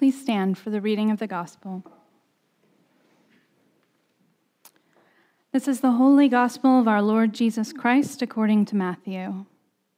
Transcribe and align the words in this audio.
Please 0.00 0.18
stand 0.18 0.56
for 0.56 0.70
the 0.70 0.80
reading 0.80 1.10
of 1.10 1.18
the 1.18 1.26
gospel. 1.26 1.84
This 5.52 5.68
is 5.68 5.80
the 5.80 5.90
holy 5.90 6.26
gospel 6.26 6.80
of 6.80 6.88
our 6.88 7.02
Lord 7.02 7.34
Jesus 7.34 7.70
Christ 7.74 8.22
according 8.22 8.64
to 8.64 8.76
Matthew. 8.76 9.44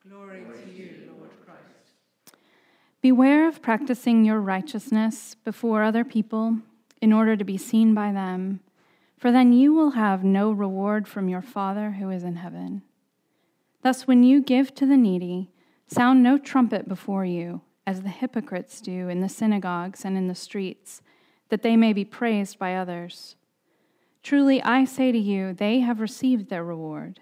Glory 0.05 0.41
to 0.41 0.73
you, 0.73 1.09
Lord 1.17 1.31
Christ. 1.47 2.35
Beware 3.01 3.47
of 3.47 3.63
practicing 3.63 4.25
your 4.25 4.41
righteousness 4.41 5.37
before 5.45 5.85
other 5.85 6.03
people 6.03 6.59
in 7.01 7.13
order 7.13 7.37
to 7.37 7.45
be 7.45 7.57
seen 7.57 7.95
by 7.95 8.11
them, 8.11 8.59
for 9.17 9.31
then 9.31 9.53
you 9.53 9.73
will 9.73 9.91
have 9.91 10.25
no 10.25 10.51
reward 10.51 11.07
from 11.07 11.29
your 11.29 11.43
Father 11.43 11.93
who 11.93 12.11
is 12.11 12.25
in 12.25 12.35
heaven. 12.35 12.83
Thus, 13.83 14.09
when 14.09 14.25
you 14.25 14.43
give 14.43 14.75
to 14.75 14.85
the 14.85 14.97
needy, 14.97 15.53
sound 15.87 16.25
no 16.25 16.39
trumpet 16.39 16.89
before 16.89 17.25
you 17.25 17.61
as 17.87 18.03
the 18.03 18.09
hypocrites 18.09 18.81
do 18.81 19.09
in 19.09 19.21
the 19.21 19.29
synagogues 19.29 20.05
and 20.05 20.17
in 20.17 20.29
the 20.29 20.35
streets, 20.35 21.03
that 21.49 21.63
they 21.63 21.77
may 21.77 21.93
be 21.93 22.05
praised 22.05 22.59
by 22.59 22.75
others. 22.75 23.37
Truly, 24.23 24.63
I 24.63 24.85
say 24.85 25.11
to 25.11 25.19
you, 25.19 25.53
they 25.53 25.81
have 25.81 26.01
received 26.01 26.49
their 26.49 26.65
reward. 26.65 27.21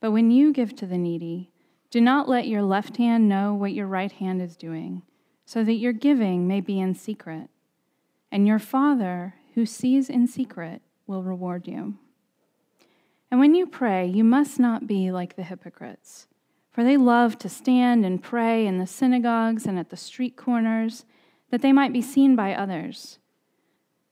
But 0.00 0.12
when 0.12 0.30
you 0.30 0.52
give 0.52 0.74
to 0.76 0.86
the 0.86 0.96
needy, 0.96 1.50
do 1.90 2.00
not 2.00 2.28
let 2.28 2.46
your 2.46 2.62
left 2.62 2.96
hand 2.98 3.28
know 3.28 3.52
what 3.52 3.72
your 3.72 3.86
right 3.86 4.12
hand 4.12 4.40
is 4.40 4.56
doing, 4.56 5.02
so 5.44 5.64
that 5.64 5.74
your 5.74 5.92
giving 5.92 6.46
may 6.46 6.60
be 6.60 6.78
in 6.78 6.94
secret. 6.94 7.50
And 8.30 8.46
your 8.46 8.60
Father, 8.60 9.34
who 9.54 9.66
sees 9.66 10.08
in 10.08 10.28
secret, 10.28 10.82
will 11.08 11.24
reward 11.24 11.66
you. 11.66 11.94
And 13.30 13.40
when 13.40 13.54
you 13.56 13.66
pray, 13.66 14.06
you 14.06 14.22
must 14.22 14.60
not 14.60 14.86
be 14.86 15.10
like 15.10 15.34
the 15.34 15.42
hypocrites 15.42 16.28
for 16.80 16.84
they 16.84 16.96
love 16.96 17.36
to 17.36 17.46
stand 17.46 18.06
and 18.06 18.22
pray 18.22 18.66
in 18.66 18.78
the 18.78 18.86
synagogues 18.86 19.66
and 19.66 19.78
at 19.78 19.90
the 19.90 19.98
street 19.98 20.34
corners, 20.34 21.04
that 21.50 21.60
they 21.60 21.74
might 21.74 21.92
be 21.92 22.00
seen 22.00 22.34
by 22.34 22.54
others. 22.54 23.18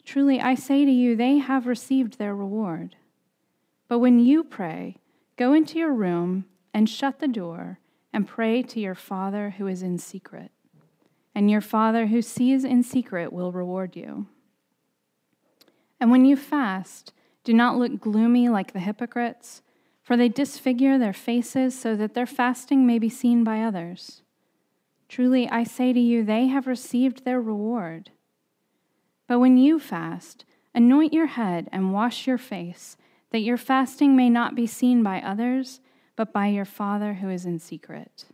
Truly, 0.05 0.39
I 0.39 0.55
say 0.55 0.85
to 0.85 0.91
you, 0.91 1.17
they 1.17 1.39
have 1.39 1.67
received 1.67 2.19
their 2.19 2.37
reward. 2.37 2.97
But 3.89 4.01
when 4.01 4.21
you 4.21 4.45
pray, 4.45 4.99
go 5.39 5.55
into 5.55 5.79
your 5.79 5.95
room 5.95 6.45
and 6.75 6.91
shut 6.91 7.21
the 7.21 7.27
door 7.27 7.79
and 8.13 8.29
pray 8.29 8.61
to 8.65 8.81
your 8.81 8.95
Father 8.95 9.55
who 9.57 9.67
is 9.67 9.83
in 9.83 9.97
secret. 9.97 10.51
And 11.35 11.51
your 11.51 11.63
Father 11.63 12.09
who 12.09 12.21
sees 12.21 12.65
in 12.65 12.83
secret 12.83 13.33
will 13.33 13.51
reward 13.51 13.97
you. 13.97 14.27
And 15.99 16.11
when 16.11 16.27
you 16.27 16.37
fast, 16.37 17.15
do 17.45 17.55
not 17.55 17.79
look 17.79 17.99
gloomy 17.99 18.51
like 18.51 18.75
the 18.75 18.81
hypocrites 18.81 19.63
for 20.09 20.17
they 20.17 20.31
disfigure 20.31 20.97
their 20.97 21.13
faces 21.13 21.79
so 21.79 21.95
that 21.95 22.15
their 22.15 22.25
fasting 22.25 22.87
may 22.87 22.99
be 22.99 23.11
seen 23.11 23.45
by 23.45 23.61
others. 23.61 24.23
Truly, 25.07 25.47
I 25.51 25.65
say 25.65 25.93
to 25.93 26.01
you, 26.01 26.25
they 26.25 26.47
have 26.47 26.67
received 26.67 27.27
their 27.27 27.43
reward. 27.43 28.11
But 29.27 29.39
when 29.39 29.59
you 29.59 29.79
fast, 29.79 30.47
anoint 30.75 31.13
your 31.13 31.27
head 31.27 31.69
and 31.73 31.93
wash 31.93 32.27
your 32.27 32.39
face, 32.39 32.97
that 33.33 33.41
your 33.41 33.59
fasting 33.59 34.17
may 34.17 34.31
not 34.31 34.55
be 34.55 34.67
seen 34.67 35.03
by 35.03 35.21
others, 35.21 35.81
but 36.17 36.33
by 36.33 36.47
your 36.47 36.65
Father 36.65 37.13
who 37.13 37.29
is 37.29 37.45
in 37.45 37.59
secret. 37.59 38.25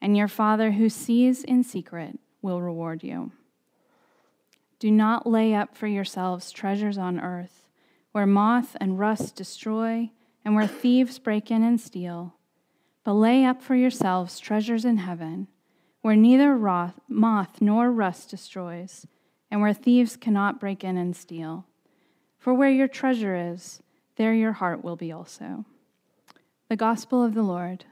And 0.00 0.16
your 0.16 0.26
Father 0.26 0.72
who 0.72 0.88
sees 0.88 1.44
in 1.44 1.64
secret 1.64 2.18
will 2.40 2.62
reward 2.62 3.04
you. 3.04 3.32
Do 4.78 4.90
not 4.90 5.26
lay 5.26 5.52
up 5.52 5.76
for 5.76 5.86
yourselves 5.86 6.50
treasures 6.50 6.96
on 6.96 7.20
earth, 7.20 7.66
where 8.12 8.24
moth 8.24 8.74
and 8.80 8.98
rust 8.98 9.36
destroy 9.36 10.12
and 10.44 10.54
where 10.54 10.66
thieves 10.66 11.18
break 11.18 11.50
in 11.50 11.62
and 11.62 11.80
steal. 11.80 12.34
But 13.04 13.14
lay 13.14 13.44
up 13.44 13.62
for 13.62 13.74
yourselves 13.74 14.38
treasures 14.38 14.84
in 14.84 14.98
heaven, 14.98 15.48
where 16.02 16.16
neither 16.16 16.56
moth 17.08 17.60
nor 17.60 17.90
rust 17.90 18.30
destroys, 18.30 19.06
and 19.50 19.60
where 19.60 19.74
thieves 19.74 20.16
cannot 20.16 20.60
break 20.60 20.84
in 20.84 20.96
and 20.96 21.16
steal. 21.16 21.66
For 22.38 22.54
where 22.54 22.70
your 22.70 22.88
treasure 22.88 23.36
is, 23.36 23.82
there 24.16 24.32
your 24.32 24.52
heart 24.52 24.84
will 24.84 24.96
be 24.96 25.12
also. 25.12 25.64
The 26.68 26.76
Gospel 26.76 27.24
of 27.24 27.34
the 27.34 27.42
Lord. 27.42 27.84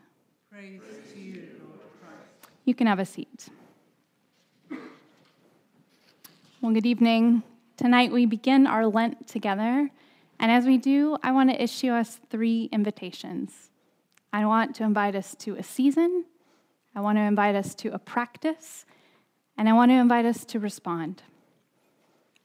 Praise 0.51 0.81
to 1.13 1.21
you, 1.21 1.49
Lord 1.61 1.81
Christ. 2.01 2.51
You 2.65 2.75
can 2.75 2.87
have 2.87 2.99
a 2.99 3.05
seat. 3.05 3.49
Well, 6.61 6.73
good 6.73 6.87
evening. 6.87 7.43
Tonight 7.77 8.11
we 8.11 8.27
begin 8.27 8.67
our 8.67 8.87
Lent 8.87 9.27
together. 9.29 9.91
And 10.41 10.53
as 10.53 10.65
we 10.65 10.79
do, 10.79 11.19
I 11.23 11.33
want 11.33 11.51
to 11.51 11.63
issue 11.63 11.91
us 11.91 12.21
three 12.31 12.69
invitations. 12.73 13.71
I 14.33 14.47
want 14.47 14.75
to 14.77 14.85
invite 14.85 15.15
us 15.15 15.35
to 15.37 15.57
a 15.57 15.63
season, 15.63 16.25
I 16.95 17.01
want 17.01 17.17
to 17.19 17.23
invite 17.23 17.55
us 17.55 17.75
to 17.77 17.89
a 17.95 17.99
practice, 17.99 18.85
and 19.57 19.69
I 19.69 19.73
want 19.73 19.91
to 19.91 19.95
invite 19.95 20.25
us 20.25 20.45
to 20.47 20.59
respond. 20.59 21.23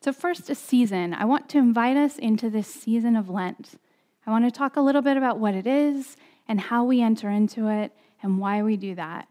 So, 0.01 0.11
first, 0.11 0.49
a 0.49 0.55
season. 0.55 1.13
I 1.13 1.25
want 1.25 1.47
to 1.49 1.57
invite 1.57 1.95
us 1.95 2.17
into 2.17 2.49
this 2.49 2.67
season 2.67 3.15
of 3.15 3.29
Lent. 3.29 3.79
I 4.27 4.31
want 4.31 4.45
to 4.45 4.51
talk 4.51 4.75
a 4.75 4.81
little 4.81 5.01
bit 5.01 5.17
about 5.17 5.39
what 5.39 5.55
it 5.55 5.65
is 5.65 6.17
and 6.47 6.59
how 6.59 6.83
we 6.83 7.01
enter 7.01 7.29
into 7.29 7.67
it 7.67 7.93
and 8.21 8.37
why 8.37 8.61
we 8.63 8.75
do 8.75 8.95
that. 8.95 9.27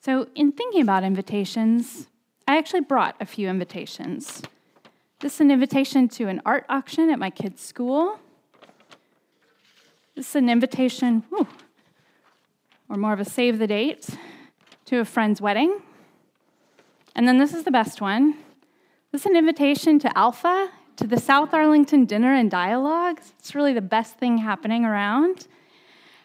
So, 0.00 0.28
in 0.34 0.52
thinking 0.52 0.80
about 0.80 1.04
invitations, 1.04 2.08
I 2.46 2.56
actually 2.56 2.80
brought 2.82 3.16
a 3.20 3.26
few 3.26 3.48
invitations. 3.48 4.42
This 5.20 5.34
is 5.34 5.40
an 5.42 5.50
invitation 5.50 6.08
to 6.08 6.28
an 6.28 6.40
art 6.46 6.64
auction 6.70 7.10
at 7.10 7.18
my 7.18 7.28
kid's 7.28 7.60
school. 7.60 8.18
This 10.14 10.30
is 10.30 10.36
an 10.36 10.48
invitation, 10.48 11.24
whew, 11.28 11.46
or 12.88 12.96
more 12.96 13.12
of 13.12 13.20
a 13.20 13.26
save 13.26 13.58
the 13.58 13.66
date, 13.66 14.08
to 14.86 15.00
a 15.00 15.04
friend's 15.04 15.38
wedding. 15.38 15.78
And 17.14 17.28
then 17.28 17.36
this 17.36 17.52
is 17.52 17.64
the 17.64 17.70
best 17.70 18.00
one. 18.00 18.38
This 19.12 19.22
is 19.22 19.26
an 19.26 19.36
invitation 19.36 19.98
to 19.98 20.18
Alpha, 20.18 20.70
to 20.96 21.06
the 21.06 21.20
South 21.20 21.52
Arlington 21.52 22.06
Dinner 22.06 22.32
and 22.32 22.50
Dialogue. 22.50 23.20
It's 23.38 23.54
really 23.54 23.74
the 23.74 23.82
best 23.82 24.16
thing 24.16 24.38
happening 24.38 24.86
around. 24.86 25.46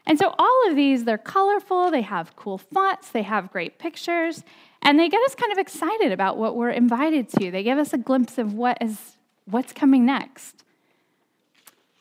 And 0.06 0.18
so 0.18 0.34
all 0.40 0.70
of 0.70 0.78
these, 0.78 1.04
they're 1.04 1.18
colorful, 1.18 1.92
they 1.92 2.04
have 2.04 2.38
cool 2.38 2.58
fonts, 2.58 3.10
they 3.10 3.24
have 3.24 3.52
great 3.52 3.78
pictures, 3.78 4.46
and 4.86 5.00
they 5.00 5.10
get 5.10 5.22
us 5.24 5.34
kind 5.34 5.52
of 5.52 5.58
excited 5.58 6.12
about 6.12 6.38
what 6.38 6.56
we're 6.56 6.70
invited 6.70 7.28
to. 7.30 7.50
They 7.50 7.64
give 7.64 7.80
us 7.80 7.92
a 7.92 7.98
glimpse 7.98 8.38
of 8.38 8.54
what 8.54 8.78
is 8.80 9.18
what's 9.46 9.74
coming 9.74 10.06
next. 10.06 10.64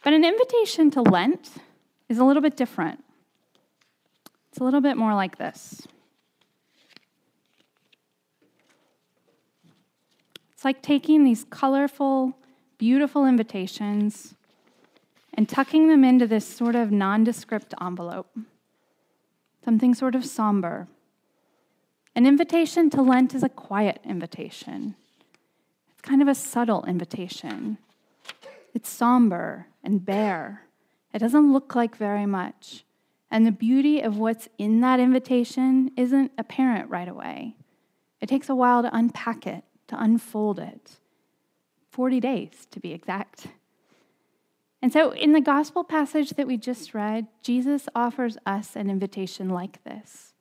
But 0.04 0.12
an 0.12 0.22
invitation 0.22 0.90
to 0.92 1.02
Lent 1.02 1.48
is 2.10 2.18
a 2.18 2.24
little 2.24 2.42
bit 2.42 2.56
different. 2.56 3.02
It's 4.50 4.58
a 4.58 4.64
little 4.64 4.82
bit 4.82 4.98
more 4.98 5.14
like 5.14 5.38
this. 5.38 5.88
It's 10.52 10.64
like 10.64 10.82
taking 10.82 11.24
these 11.24 11.44
colorful, 11.48 12.36
beautiful 12.76 13.24
invitations 13.24 14.34
and 15.32 15.48
tucking 15.48 15.88
them 15.88 16.04
into 16.04 16.26
this 16.26 16.46
sort 16.46 16.76
of 16.76 16.92
nondescript 16.92 17.72
envelope, 17.80 18.38
something 19.64 19.94
sort 19.94 20.14
of 20.14 20.24
somber. 20.24 20.86
An 22.16 22.26
invitation 22.26 22.90
to 22.90 23.02
Lent 23.02 23.34
is 23.34 23.42
a 23.42 23.48
quiet 23.48 24.00
invitation. 24.04 24.94
It's 25.90 26.02
kind 26.02 26.22
of 26.22 26.28
a 26.28 26.34
subtle 26.34 26.84
invitation. 26.84 27.78
It's 28.72 28.88
somber 28.88 29.66
and 29.82 30.04
bare. 30.04 30.62
It 31.12 31.18
doesn't 31.18 31.52
look 31.52 31.74
like 31.74 31.96
very 31.96 32.26
much. 32.26 32.84
And 33.30 33.44
the 33.44 33.52
beauty 33.52 34.00
of 34.00 34.16
what's 34.16 34.48
in 34.58 34.80
that 34.82 35.00
invitation 35.00 35.90
isn't 35.96 36.30
apparent 36.38 36.88
right 36.88 37.08
away. 37.08 37.56
It 38.20 38.28
takes 38.28 38.48
a 38.48 38.54
while 38.54 38.82
to 38.82 38.96
unpack 38.96 39.46
it, 39.46 39.64
to 39.88 40.00
unfold 40.00 40.60
it. 40.60 40.98
40 41.90 42.20
days, 42.20 42.66
to 42.70 42.78
be 42.78 42.92
exact. 42.92 43.48
And 44.80 44.92
so, 44.92 45.12
in 45.12 45.32
the 45.32 45.40
gospel 45.40 45.82
passage 45.82 46.30
that 46.30 46.46
we 46.46 46.56
just 46.56 46.94
read, 46.94 47.26
Jesus 47.42 47.88
offers 47.94 48.36
us 48.44 48.76
an 48.76 48.90
invitation 48.90 49.48
like 49.48 49.82
this. 49.84 50.33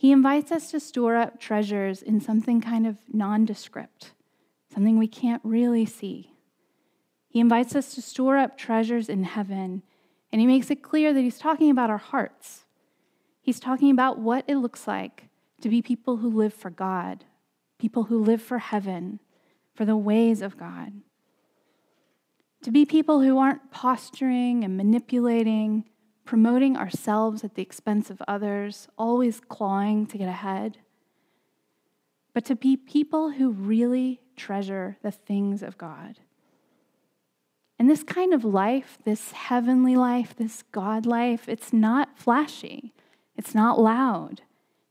He 0.00 0.12
invites 0.12 0.50
us 0.50 0.70
to 0.70 0.80
store 0.80 1.16
up 1.16 1.38
treasures 1.38 2.00
in 2.00 2.22
something 2.22 2.62
kind 2.62 2.86
of 2.86 2.96
nondescript, 3.12 4.12
something 4.72 4.98
we 4.98 5.06
can't 5.06 5.42
really 5.44 5.84
see. 5.84 6.32
He 7.28 7.38
invites 7.38 7.76
us 7.76 7.94
to 7.96 8.00
store 8.00 8.38
up 8.38 8.56
treasures 8.56 9.10
in 9.10 9.24
heaven, 9.24 9.82
and 10.32 10.40
he 10.40 10.46
makes 10.46 10.70
it 10.70 10.82
clear 10.82 11.12
that 11.12 11.20
he's 11.20 11.38
talking 11.38 11.70
about 11.70 11.90
our 11.90 11.98
hearts. 11.98 12.64
He's 13.42 13.60
talking 13.60 13.90
about 13.90 14.18
what 14.18 14.46
it 14.48 14.56
looks 14.56 14.88
like 14.88 15.28
to 15.60 15.68
be 15.68 15.82
people 15.82 16.16
who 16.16 16.30
live 16.30 16.54
for 16.54 16.70
God, 16.70 17.26
people 17.78 18.04
who 18.04 18.24
live 18.24 18.40
for 18.40 18.56
heaven, 18.56 19.20
for 19.74 19.84
the 19.84 19.98
ways 19.98 20.40
of 20.40 20.56
God 20.56 20.94
to 22.62 22.70
be 22.70 22.84
people 22.84 23.20
who 23.20 23.38
aren't 23.38 23.70
posturing 23.70 24.64
and 24.64 24.76
manipulating, 24.76 25.84
promoting 26.30 26.76
ourselves 26.76 27.42
at 27.42 27.56
the 27.56 27.62
expense 27.62 28.08
of 28.08 28.22
others, 28.28 28.86
always 28.96 29.40
clawing 29.40 30.06
to 30.06 30.16
get 30.16 30.28
ahead, 30.28 30.78
but 32.32 32.44
to 32.44 32.54
be 32.54 32.76
people 32.76 33.32
who 33.32 33.50
really 33.50 34.20
treasure 34.36 34.96
the 35.02 35.10
things 35.10 35.60
of 35.60 35.76
God. 35.76 36.20
And 37.80 37.90
this 37.90 38.04
kind 38.04 38.32
of 38.32 38.44
life, 38.44 38.96
this 39.04 39.32
heavenly 39.32 39.96
life, 39.96 40.36
this 40.36 40.62
God 40.70 41.04
life, 41.04 41.48
it's 41.48 41.72
not 41.72 42.16
flashy. 42.16 42.92
It's 43.36 43.52
not 43.52 43.80
loud. 43.80 44.42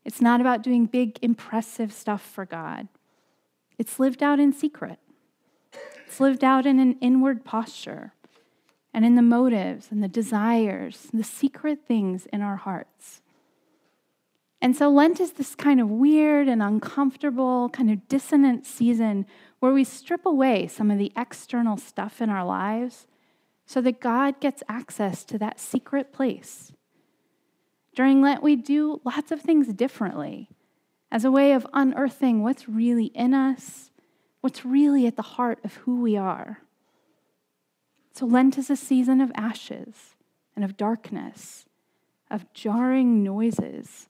It's 0.04 0.20
not 0.20 0.42
about 0.42 0.62
doing 0.62 0.84
big, 0.84 1.18
impressive 1.22 1.90
stuff 1.90 2.20
for 2.20 2.44
God. 2.44 2.86
it's 3.78 3.98
lived 3.98 4.22
out 4.22 4.38
in 4.38 4.52
secret, 4.52 4.98
it's 6.06 6.20
lived 6.20 6.44
out 6.44 6.66
in 6.66 6.78
an 6.78 6.98
inward 7.00 7.46
posture 7.46 8.12
and 8.92 9.04
in 9.04 9.14
the 9.14 9.22
motives 9.22 9.88
and 9.90 10.02
the 10.02 10.08
desires, 10.08 11.08
the 11.12 11.24
secret 11.24 11.80
things 11.86 12.26
in 12.26 12.42
our 12.42 12.56
hearts. 12.56 13.22
And 14.60 14.76
so 14.76 14.90
Lent 14.90 15.20
is 15.20 15.32
this 15.32 15.54
kind 15.54 15.80
of 15.80 15.88
weird 15.88 16.48
and 16.48 16.62
uncomfortable, 16.62 17.70
kind 17.70 17.90
of 17.90 18.08
dissonant 18.08 18.66
season 18.66 19.26
where 19.58 19.72
we 19.72 19.84
strip 19.84 20.26
away 20.26 20.66
some 20.66 20.90
of 20.90 20.98
the 20.98 21.12
external 21.16 21.76
stuff 21.76 22.20
in 22.20 22.28
our 22.28 22.44
lives 22.44 23.06
so 23.64 23.80
that 23.80 24.00
God 24.00 24.40
gets 24.40 24.62
access 24.68 25.24
to 25.24 25.38
that 25.38 25.60
secret 25.60 26.12
place. 26.12 26.72
During 27.94 28.20
Lent, 28.20 28.42
we 28.42 28.56
do 28.56 29.00
lots 29.04 29.32
of 29.32 29.40
things 29.40 29.72
differently 29.72 30.48
as 31.10 31.24
a 31.24 31.30
way 31.30 31.52
of 31.52 31.66
unearthing 31.72 32.42
what's 32.42 32.68
really 32.68 33.06
in 33.06 33.34
us, 33.34 33.90
what's 34.40 34.64
really 34.64 35.06
at 35.06 35.16
the 35.16 35.22
heart 35.22 35.58
of 35.64 35.74
who 35.76 36.00
we 36.00 36.16
are. 36.16 36.60
So, 38.12 38.26
Lent 38.26 38.58
is 38.58 38.70
a 38.70 38.76
season 38.76 39.20
of 39.20 39.32
ashes 39.34 40.16
and 40.54 40.64
of 40.64 40.76
darkness, 40.76 41.66
of 42.30 42.52
jarring 42.52 43.22
noises, 43.22 44.08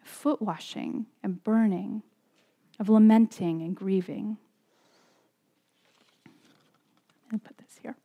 of 0.00 0.08
foot 0.08 0.40
washing 0.40 1.06
and 1.22 1.42
burning, 1.42 2.02
of 2.78 2.88
lamenting 2.88 3.62
and 3.62 3.74
grieving. 3.74 4.38
Let 7.26 7.32
me 7.32 7.38
put 7.44 7.58
this 7.58 7.78
here. 7.82 7.96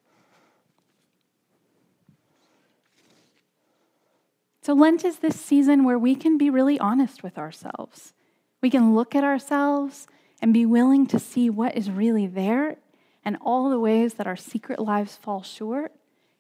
So, 4.62 4.74
Lent 4.74 5.06
is 5.06 5.19
this 5.19 5.39
season 5.39 5.84
where 5.86 6.00
we 6.00 6.16
can 6.16 6.38
be 6.38 6.50
really 6.50 6.80
honest 6.80 7.24
with 7.24 7.38
ourselves. 7.38 8.13
We 8.62 8.69
can 8.69 8.95
look 8.95 9.16
at 9.16 9.24
ourselves 9.24 10.07
and 10.42 10.54
be 10.54 10.66
willing 10.66 11.07
to 11.07 11.19
see 11.19 11.50
what 11.50 11.75
is 11.78 11.89
really 11.89 12.28
there 12.28 12.78
and 13.27 13.35
all 13.41 13.69
the 13.69 13.77
ways 13.77 14.13
that 14.13 14.25
our 14.25 14.38
secret 14.38 14.79
lives 14.79 15.18
fall 15.18 15.44
short, 15.44 15.91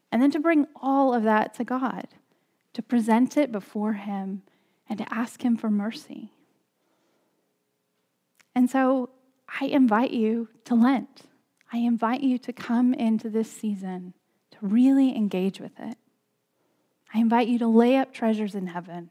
and 0.09 0.21
then 0.21 0.31
to 0.31 0.39
bring 0.39 0.65
all 0.73 1.13
of 1.13 1.23
that 1.23 1.53
to 1.53 1.65
God, 1.65 2.07
to 2.71 2.81
present 2.81 3.35
it 3.35 3.51
before 3.51 3.91
Him, 3.91 4.43
and 4.87 4.97
to 4.97 5.13
ask 5.13 5.43
Him 5.43 5.57
for 5.57 5.69
mercy. 5.69 6.31
And 8.55 8.69
so 8.69 9.09
I 9.59 9.65
invite 9.65 10.11
you 10.11 10.47
to 10.63 10.75
Lent. 10.75 11.23
I 11.73 11.79
invite 11.79 12.21
you 12.21 12.37
to 12.37 12.53
come 12.53 12.93
into 12.93 13.29
this 13.29 13.51
season 13.51 14.13
to 14.51 14.57
really 14.61 15.13
engage 15.13 15.59
with 15.59 15.77
it. 15.77 15.97
I 17.13 17.19
invite 17.19 17.49
you 17.49 17.59
to 17.59 17.67
lay 17.67 17.97
up 17.97 18.13
treasures 18.13 18.55
in 18.55 18.67
heaven. 18.67 19.09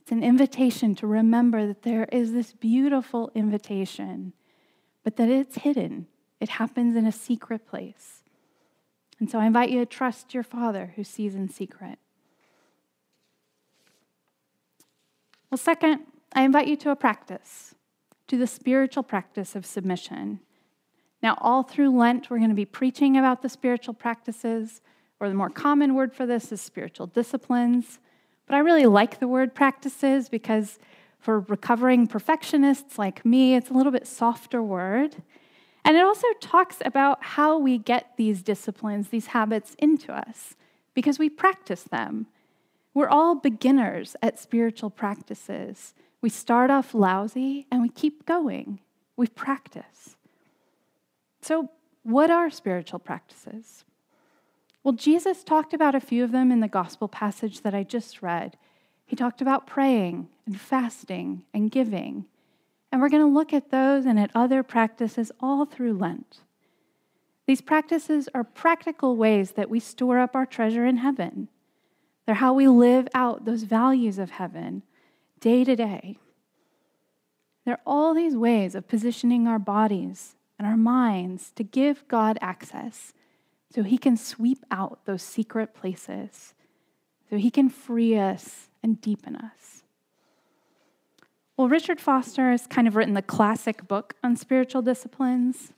It's 0.00 0.12
an 0.12 0.22
invitation 0.22 0.94
to 0.94 1.08
remember 1.08 1.66
that 1.66 1.82
there 1.82 2.04
is 2.12 2.32
this 2.32 2.52
beautiful 2.52 3.32
invitation, 3.34 4.32
but 5.02 5.16
that 5.16 5.28
it's 5.28 5.56
hidden. 5.56 6.06
It 6.42 6.48
happens 6.48 6.96
in 6.96 7.06
a 7.06 7.12
secret 7.12 7.68
place. 7.68 8.24
And 9.20 9.30
so 9.30 9.38
I 9.38 9.46
invite 9.46 9.70
you 9.70 9.78
to 9.78 9.86
trust 9.86 10.34
your 10.34 10.42
Father 10.42 10.92
who 10.96 11.04
sees 11.04 11.36
in 11.36 11.48
secret. 11.48 12.00
Well, 15.48 15.58
second, 15.58 16.00
I 16.32 16.42
invite 16.42 16.66
you 16.66 16.76
to 16.78 16.90
a 16.90 16.96
practice, 16.96 17.76
to 18.26 18.36
the 18.36 18.48
spiritual 18.48 19.04
practice 19.04 19.54
of 19.54 19.64
submission. 19.64 20.40
Now, 21.22 21.38
all 21.40 21.62
through 21.62 21.96
Lent, 21.96 22.28
we're 22.28 22.38
going 22.38 22.48
to 22.48 22.56
be 22.56 22.64
preaching 22.64 23.16
about 23.16 23.42
the 23.42 23.48
spiritual 23.48 23.94
practices, 23.94 24.80
or 25.20 25.28
the 25.28 25.36
more 25.36 25.48
common 25.48 25.94
word 25.94 26.12
for 26.12 26.26
this 26.26 26.50
is 26.50 26.60
spiritual 26.60 27.06
disciplines. 27.06 28.00
But 28.46 28.56
I 28.56 28.58
really 28.58 28.86
like 28.86 29.20
the 29.20 29.28
word 29.28 29.54
practices 29.54 30.28
because 30.28 30.80
for 31.20 31.38
recovering 31.38 32.08
perfectionists 32.08 32.98
like 32.98 33.24
me, 33.24 33.54
it's 33.54 33.70
a 33.70 33.74
little 33.74 33.92
bit 33.92 34.08
softer 34.08 34.60
word. 34.60 35.22
And 35.84 35.96
it 35.96 36.04
also 36.04 36.28
talks 36.40 36.78
about 36.84 37.22
how 37.22 37.58
we 37.58 37.78
get 37.78 38.12
these 38.16 38.42
disciplines, 38.42 39.08
these 39.08 39.26
habits 39.28 39.74
into 39.78 40.12
us, 40.12 40.54
because 40.94 41.18
we 41.18 41.28
practice 41.28 41.82
them. 41.82 42.26
We're 42.94 43.08
all 43.08 43.34
beginners 43.34 44.14
at 44.22 44.38
spiritual 44.38 44.90
practices. 44.90 45.94
We 46.20 46.28
start 46.28 46.70
off 46.70 46.94
lousy 46.94 47.66
and 47.70 47.82
we 47.82 47.88
keep 47.88 48.26
going. 48.26 48.80
We 49.16 49.26
practice. 49.26 50.16
So, 51.40 51.70
what 52.04 52.30
are 52.30 52.50
spiritual 52.50 52.98
practices? 52.98 53.84
Well, 54.84 54.94
Jesus 54.94 55.44
talked 55.44 55.72
about 55.72 55.94
a 55.94 56.00
few 56.00 56.24
of 56.24 56.32
them 56.32 56.50
in 56.50 56.60
the 56.60 56.68
gospel 56.68 57.08
passage 57.08 57.60
that 57.62 57.74
I 57.74 57.84
just 57.84 58.22
read. 58.22 58.56
He 59.06 59.14
talked 59.14 59.40
about 59.40 59.66
praying 59.66 60.28
and 60.46 60.60
fasting 60.60 61.44
and 61.54 61.70
giving. 61.70 62.26
And 62.92 63.00
we're 63.00 63.08
going 63.08 63.26
to 63.26 63.34
look 63.34 63.54
at 63.54 63.70
those 63.70 64.04
and 64.04 64.20
at 64.20 64.30
other 64.34 64.62
practices 64.62 65.32
all 65.40 65.64
through 65.64 65.94
Lent. 65.94 66.40
These 67.46 67.62
practices 67.62 68.28
are 68.34 68.44
practical 68.44 69.16
ways 69.16 69.52
that 69.52 69.70
we 69.70 69.80
store 69.80 70.18
up 70.18 70.36
our 70.36 70.46
treasure 70.46 70.84
in 70.84 70.98
heaven. 70.98 71.48
They're 72.26 72.36
how 72.36 72.52
we 72.52 72.68
live 72.68 73.08
out 73.14 73.46
those 73.46 73.62
values 73.62 74.18
of 74.18 74.30
heaven 74.30 74.82
day 75.40 75.64
to 75.64 75.74
day. 75.74 76.18
There 77.64 77.74
are 77.74 77.80
all 77.86 78.14
these 78.14 78.36
ways 78.36 78.74
of 78.74 78.88
positioning 78.88 79.48
our 79.48 79.58
bodies 79.58 80.36
and 80.58 80.68
our 80.68 80.76
minds 80.76 81.50
to 81.56 81.64
give 81.64 82.06
God 82.08 82.38
access 82.40 83.12
so 83.74 83.82
he 83.82 83.98
can 83.98 84.16
sweep 84.16 84.64
out 84.70 85.00
those 85.06 85.22
secret 85.22 85.74
places, 85.74 86.54
so 87.30 87.36
he 87.36 87.50
can 87.50 87.70
free 87.70 88.18
us 88.18 88.68
and 88.82 89.00
deepen 89.00 89.34
us. 89.34 89.71
Well, 91.56 91.68
Richard 91.68 92.00
Foster 92.00 92.50
has 92.50 92.66
kind 92.66 92.88
of 92.88 92.96
written 92.96 93.14
the 93.14 93.22
classic 93.22 93.86
book 93.86 94.14
on 94.24 94.36
spiritual 94.36 94.82
disciplines, 94.82 95.72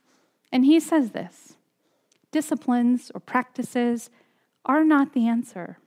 and 0.53 0.65
he 0.65 0.79
says 0.81 1.11
this 1.11 1.57
disciplines 2.31 3.13
or 3.15 3.21
practices 3.21 4.11
are 4.65 4.83
not 4.83 5.13
the 5.13 5.29
answer, 5.29 5.79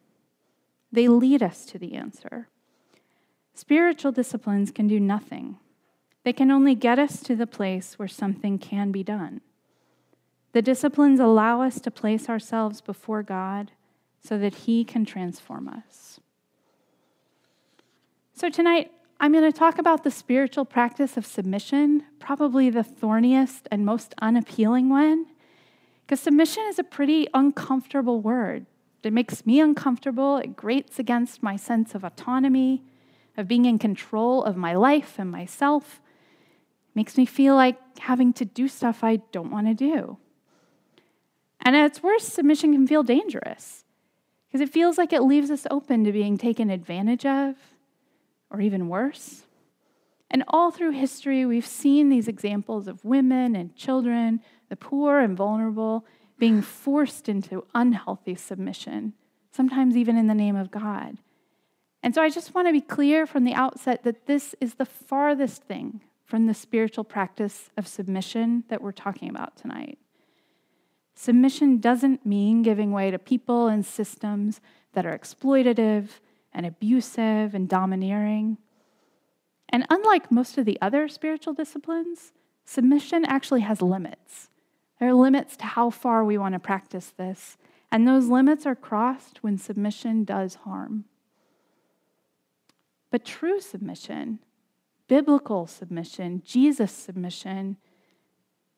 they 0.92 1.08
lead 1.08 1.44
us 1.44 1.66
to 1.66 1.78
the 1.78 1.94
answer. 1.94 2.48
Spiritual 3.54 4.12
disciplines 4.12 4.72
can 4.72 4.88
do 4.88 5.00
nothing. 5.00 5.58
They 6.24 6.32
can 6.32 6.52
only 6.52 6.76
get 6.76 7.00
us 7.00 7.22
to 7.24 7.36
the 7.36 7.48
place 7.48 7.98
where 7.98 8.08
something 8.08 8.60
can 8.60 8.92
be 8.92 9.04
done. 9.04 9.42
The 10.54 10.62
disciplines 10.62 11.20
allow 11.20 11.62
us 11.62 11.82
to 11.82 11.92
place 11.92 12.30
ourselves 12.30 12.82
before 12.82 13.24
God 13.24 13.72
so 14.22 14.38
that 14.38 14.56
He 14.56 14.84
can 14.84 15.06
transform 15.06 15.68
us. 15.68 16.20
So, 18.34 18.50
tonight, 18.50 18.92
I'm 19.20 19.32
going 19.32 19.52
to 19.52 19.58
talk 19.58 19.80
about 19.80 20.04
the 20.04 20.12
spiritual 20.12 20.64
practice 20.64 21.18
of 21.18 21.26
submission, 21.26 22.04
probably 22.20 22.70
the 22.70 22.84
thorniest 22.84 23.68
and 23.72 23.84
most 23.84 24.14
unappealing 24.22 24.90
one, 24.90 25.26
because 26.06 26.20
submission 26.20 26.64
is 26.68 26.78
a 26.78 26.84
pretty 26.84 27.28
uncomfortable 27.34 28.22
word. 28.22 28.68
It 29.04 29.14
makes 29.14 29.46
me 29.46 29.60
uncomfortable, 29.60 30.38
it 30.38 30.56
grates 30.56 31.00
against 31.00 31.42
my 31.42 31.56
sense 31.56 31.96
of 31.96 32.04
autonomy, 32.04 32.84
of 33.36 33.48
being 33.48 33.66
in 33.66 33.80
control 33.80 34.44
of 34.44 34.56
my 34.56 34.76
life 34.76 35.16
and 35.18 35.32
myself. 35.32 36.00
It 36.90 36.96
makes 36.96 37.18
me 37.18 37.26
feel 37.26 37.56
like 37.56 37.78
having 38.00 38.34
to 38.34 38.46
do 38.46 38.68
stuff 38.68 39.04
I 39.04 39.18
don't 39.32 39.50
want 39.50 39.68
to 39.68 39.74
do. 39.74 40.18
And 41.62 41.76
at 41.76 41.86
its 41.86 42.04
worst, 42.04 42.34
submission 42.34 42.74
can 42.74 42.86
feel 42.86 43.04
dangerous 43.04 43.84
because 44.48 44.62
it 44.62 44.72
feels 44.72 44.98
like 44.98 45.12
it 45.12 45.24
leaves 45.24 45.50
us 45.50 45.66
open 45.72 46.04
to 46.04 46.12
being 46.12 46.38
taken 46.38 46.70
advantage 46.70 47.26
of, 47.26 47.56
or 48.50 48.62
even 48.62 48.90
worse. 48.90 49.44
And 50.30 50.44
all 50.48 50.72
through 50.72 50.92
history, 50.92 51.46
we've 51.46 51.66
seen 51.66 52.10
these 52.10 52.28
examples 52.28 52.88
of 52.88 53.04
women 53.06 53.56
and 53.56 53.76
children, 53.76 54.42
the 54.70 54.76
poor 54.76 55.20
and 55.20 55.38
vulnerable, 55.38 56.06
being 56.38 56.62
forced 56.62 57.30
into 57.30 57.66
unhealthy 57.74 58.36
submission, 58.36 59.14
sometimes 59.52 59.96
even 59.96 60.18
in 60.18 60.28
the 60.28 60.36
name 60.36 60.56
of 60.56 60.70
God. 60.70 61.18
And 62.04 62.14
so 62.14 62.22
I 62.22 62.30
just 62.30 62.54
want 62.54 62.68
to 62.68 62.74
be 62.74 62.82
clear 62.82 63.26
from 63.26 63.44
the 63.44 63.54
outset 63.54 64.04
that 64.04 64.28
this 64.28 64.54
is 64.62 64.76
the 64.76 64.86
farthest 64.86 65.64
thing 65.64 66.02
from 66.26 66.46
the 66.46 66.54
spiritual 66.54 67.04
practice 67.04 67.70
of 67.78 67.88
submission 67.88 68.66
that 68.70 68.82
we're 68.82 68.92
talking 68.92 69.30
about 69.30 69.56
tonight. 69.56 69.98
Submission 71.16 71.80
doesn't 71.80 72.26
mean 72.26 72.62
giving 72.62 72.92
way 72.92 73.10
to 73.10 73.18
people 73.18 73.68
and 73.68 73.86
systems 73.86 74.62
that 74.94 75.06
are 75.06 75.18
exploitative 75.18 76.20
and 76.58 76.66
abusive 76.66 77.54
and 77.54 77.70
domineering. 77.70 78.58
And 79.70 79.86
unlike 79.92 80.32
most 80.32 80.58
of 80.58 80.66
the 80.66 80.80
other 80.82 81.08
spiritual 81.08 81.54
disciplines, 81.54 82.34
submission 82.66 83.24
actually 83.24 83.62
has 83.62 83.82
limits. 83.82 84.50
There 85.00 85.10
are 85.10 85.14
limits 85.14 85.56
to 85.58 85.66
how 85.66 85.92
far 85.92 86.26
we 86.26 86.38
want 86.38 86.54
to 86.54 86.60
practice 86.60 87.14
this, 87.16 87.58
and 87.92 88.08
those 88.08 88.28
limits 88.28 88.66
are 88.66 88.76
crossed 88.76 89.44
when 89.44 89.60
submission 89.60 90.24
does 90.24 90.56
harm. 90.56 91.06
But 93.12 93.24
true 93.24 93.62
submission, 93.62 94.40
biblical 95.08 95.68
submission, 95.68 96.42
Jesus 96.44 96.92
submission, 96.92 97.78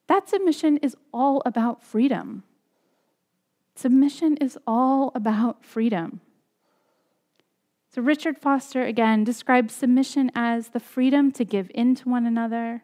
that 0.07 0.27
submission 0.27 0.77
is 0.77 0.97
all 1.13 1.41
about 1.45 1.81
freedom. 1.81 2.43
Submission 3.75 4.35
is 4.37 4.57
all 4.67 5.13
about 5.15 5.63
freedom. 5.63 6.19
So, 7.91 8.03
Richard 8.03 8.37
Foster 8.37 8.83
again 8.83 9.23
describes 9.23 9.73
submission 9.73 10.29
as 10.35 10.69
the 10.69 10.79
freedom 10.79 11.31
to 11.31 11.43
give 11.43 11.71
in 11.73 11.95
to 11.95 12.09
one 12.09 12.27
another, 12.27 12.83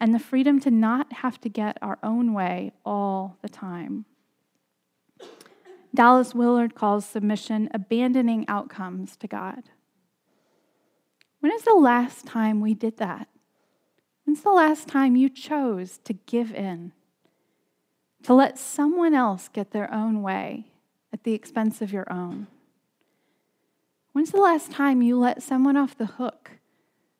and 0.00 0.14
the 0.14 0.18
freedom 0.18 0.58
to 0.60 0.70
not 0.70 1.12
have 1.14 1.38
to 1.42 1.50
get 1.50 1.76
our 1.82 1.98
own 2.02 2.32
way 2.32 2.72
all 2.84 3.36
the 3.42 3.48
time. 3.48 4.06
Dallas 5.94 6.34
Willard 6.34 6.74
calls 6.74 7.04
submission 7.04 7.68
abandoning 7.74 8.46
outcomes 8.48 9.16
to 9.16 9.26
God. 9.26 9.64
When 11.40 11.52
is 11.52 11.62
the 11.62 11.74
last 11.74 12.26
time 12.26 12.60
we 12.60 12.74
did 12.74 12.96
that? 12.96 13.28
When's 14.24 14.42
the 14.42 14.50
last 14.50 14.88
time 14.88 15.16
you 15.16 15.28
chose 15.28 15.98
to 16.04 16.14
give 16.14 16.54
in? 16.54 16.92
To 18.24 18.34
let 18.34 18.58
someone 18.58 19.14
else 19.14 19.48
get 19.48 19.70
their 19.70 19.92
own 19.92 20.22
way 20.22 20.72
at 21.12 21.24
the 21.24 21.34
expense 21.34 21.80
of 21.80 21.92
your 21.92 22.10
own? 22.12 22.46
When's 24.26 24.34
the 24.34 24.40
last 24.40 24.72
time 24.72 25.02
you 25.02 25.16
let 25.16 25.40
someone 25.40 25.76
off 25.76 25.96
the 25.96 26.06
hook 26.06 26.58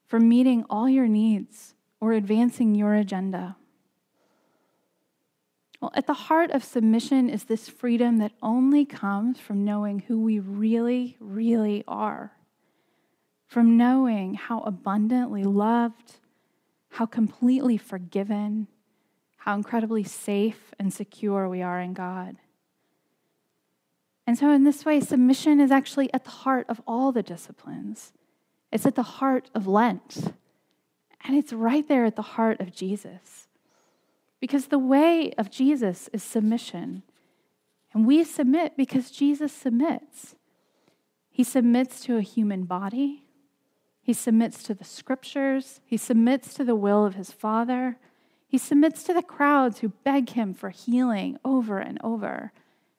for 0.07 0.19
meeting 0.19 0.65
all 0.69 0.89
your 0.89 1.07
needs 1.07 1.73
or 2.01 2.11
advancing 2.11 2.75
your 2.75 2.95
agenda? 2.95 3.55
Well, 5.79 5.93
at 5.93 6.05
the 6.05 6.13
heart 6.13 6.51
of 6.51 6.65
submission 6.65 7.29
is 7.29 7.45
this 7.45 7.69
freedom 7.69 8.17
that 8.17 8.33
only 8.43 8.83
comes 8.83 9.39
from 9.39 9.63
knowing 9.63 9.99
who 9.99 10.19
we 10.19 10.39
really, 10.39 11.15
really 11.21 11.81
are, 11.87 12.33
from 13.45 13.77
knowing 13.77 14.33
how 14.33 14.59
abundantly 14.63 15.45
loved, 15.45 16.17
how 16.89 17.05
completely 17.05 17.77
forgiven, 17.77 18.67
how 19.37 19.55
incredibly 19.55 20.03
safe 20.03 20.73
and 20.77 20.93
secure 20.93 21.47
we 21.47 21.61
are 21.61 21.79
in 21.79 21.93
God. 21.93 22.35
And 24.27 24.37
so, 24.37 24.51
in 24.51 24.65
this 24.65 24.83
way, 24.83 24.99
submission 24.99 25.61
is 25.61 25.71
actually 25.71 26.13
at 26.13 26.25
the 26.25 26.29
heart 26.29 26.65
of 26.67 26.81
all 26.85 27.13
the 27.13 27.23
disciplines. 27.23 28.11
It's 28.73 28.85
at 28.85 28.95
the 28.95 29.03
heart 29.03 29.49
of 29.55 29.65
Lent. 29.65 30.33
And 31.25 31.37
it's 31.37 31.53
right 31.53 31.87
there 31.87 32.03
at 32.03 32.17
the 32.17 32.21
heart 32.21 32.59
of 32.59 32.73
Jesus. 32.73 33.47
Because 34.41 34.67
the 34.67 34.77
way 34.77 35.31
of 35.37 35.49
Jesus 35.49 36.09
is 36.11 36.21
submission. 36.21 37.03
And 37.93 38.05
we 38.05 38.23
submit 38.25 38.75
because 38.75 39.09
Jesus 39.09 39.53
submits. 39.53 40.35
He 41.29 41.43
submits 41.43 42.01
to 42.01 42.17
a 42.17 42.21
human 42.21 42.63
body, 42.63 43.23
he 44.01 44.13
submits 44.13 44.63
to 44.63 44.73
the 44.73 44.83
scriptures, 44.83 45.81
he 45.85 45.97
submits 45.97 46.53
to 46.55 46.63
the 46.63 46.75
will 46.75 47.05
of 47.05 47.15
his 47.15 47.31
Father, 47.31 47.97
he 48.47 48.57
submits 48.57 49.03
to 49.03 49.13
the 49.13 49.21
crowds 49.21 49.79
who 49.79 49.89
beg 49.89 50.31
him 50.31 50.53
for 50.53 50.69
healing 50.69 51.37
over 51.45 51.77
and 51.77 51.99
over, 52.03 52.51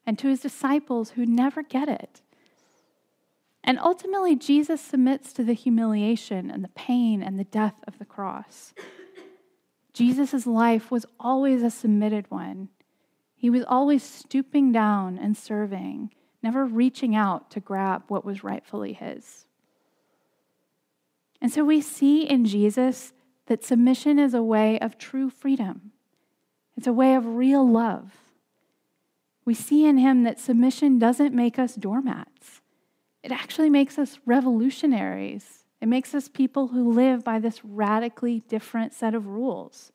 and 0.09 0.19
to 0.19 0.29
his 0.29 0.41
disciples 0.41 1.11
who 1.11 1.27
never 1.27 1.63
get 1.63 1.87
it. 1.87 2.23
And 3.63 3.79
ultimately, 3.79 4.37
Jesus 4.37 4.81
submits 4.81 5.35
to 5.35 5.45
the 5.45 5.53
humiliation 5.53 6.51
and 6.51 6.65
the 6.65 6.71
pain 6.71 7.23
and 7.23 7.39
the 7.39 7.45
death 7.45 7.75
of 7.87 7.99
the 7.99 8.07
cross. 8.07 8.73
Jesus' 9.93 10.47
life 10.47 10.91
was 10.91 11.05
always 11.21 11.63
a 11.63 11.69
submitted 11.69 12.25
one. 12.31 12.71
He 13.37 13.51
was 13.51 13.65
always 13.69 14.03
stooping 14.03 14.73
down 14.73 15.19
and 15.19 15.37
serving, 15.37 16.15
never 16.43 16.65
reaching 16.65 17.15
out 17.15 17.51
to 17.51 17.61
grab 17.61 18.05
what 18.09 18.25
was 18.25 18.43
rightfully 18.43 18.95
his. 18.95 19.45
And 21.39 21.53
so 21.53 21.67
we 21.67 21.83
see 21.83 22.23
in 22.23 22.47
Jesus 22.47 23.13
that 23.45 23.63
submission 23.63 24.19
is 24.19 24.33
a 24.33 24.43
way 24.43 24.79
of 24.79 24.97
true 24.97 25.29
freedom, 25.29 25.93
it's 26.79 26.87
a 26.87 26.95
way 26.95 27.15
of 27.15 27.27
real 27.27 27.69
love. 27.69 28.28
We 29.49 29.55
see 29.55 29.87
in 29.87 29.97
him 29.97 30.25
that 30.25 30.39
submission 30.39 30.99
doesn't 30.99 31.35
make 31.35 31.59
us 31.59 31.75
doormats 31.75 32.61
it 33.23 33.33
actually 33.33 33.71
makes 33.71 33.99
us 33.99 34.19
revolutionaries. 34.27 35.65
It 35.81 35.89
makes 35.89 36.15
us 36.15 36.29
people 36.29 36.69
who 36.69 36.93
live 36.93 37.25
by 37.25 37.39
this 37.39 37.65
radically 37.65 38.41
different 38.49 38.93
set 38.93 39.15
of 39.15 39.27
rules. 39.27 39.91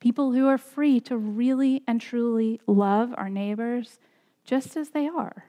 People 0.00 0.32
who 0.32 0.46
are 0.46 0.58
free 0.58 1.00
to 1.00 1.16
really 1.16 1.82
and 1.86 1.98
truly 1.98 2.60
love 2.66 3.14
our 3.16 3.30
neighbors 3.30 3.98
just 4.44 4.76
as 4.76 4.90
they 4.90 5.08
are. 5.08 5.46